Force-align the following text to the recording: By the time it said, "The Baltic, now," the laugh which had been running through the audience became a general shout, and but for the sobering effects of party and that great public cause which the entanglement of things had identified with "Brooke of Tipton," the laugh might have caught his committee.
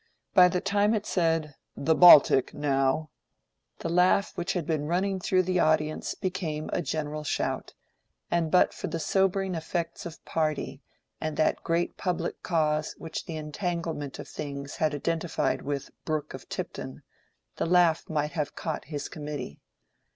By 0.33 0.47
the 0.47 0.61
time 0.61 0.95
it 0.95 1.05
said, 1.05 1.53
"The 1.77 1.93
Baltic, 1.93 2.55
now," 2.55 3.11
the 3.77 3.87
laugh 3.89 4.35
which 4.35 4.53
had 4.53 4.65
been 4.65 4.87
running 4.87 5.19
through 5.19 5.43
the 5.43 5.59
audience 5.59 6.15
became 6.15 6.71
a 6.73 6.81
general 6.81 7.23
shout, 7.23 7.75
and 8.31 8.49
but 8.49 8.73
for 8.73 8.87
the 8.87 8.99
sobering 8.99 9.53
effects 9.53 10.07
of 10.07 10.25
party 10.25 10.81
and 11.21 11.37
that 11.37 11.61
great 11.61 11.97
public 11.97 12.41
cause 12.41 12.95
which 12.97 13.25
the 13.27 13.35
entanglement 13.35 14.17
of 14.17 14.27
things 14.27 14.77
had 14.77 14.95
identified 14.95 15.61
with 15.61 15.91
"Brooke 16.03 16.33
of 16.33 16.49
Tipton," 16.49 17.03
the 17.57 17.67
laugh 17.67 18.09
might 18.09 18.31
have 18.31 18.55
caught 18.55 18.85
his 18.85 19.07
committee. 19.07 19.59